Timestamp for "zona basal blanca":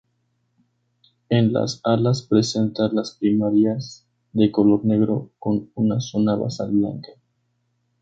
6.01-7.11